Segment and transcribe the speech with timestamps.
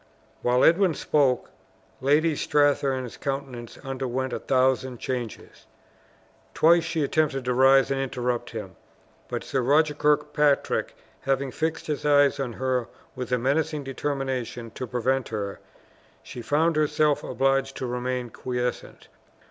[0.41, 1.51] While Edwin spoke,
[2.01, 5.67] Lady Stathearn's countenance underwent a thousand changes.
[6.55, 8.75] Twice she attempted to rise and interrupt him,
[9.29, 14.87] but Sir Roger Kirkpatrick having fixed his eyes on her with a menacing determination to
[14.87, 15.59] prevent her,
[16.23, 19.07] she found herself obliged to remain quiescent.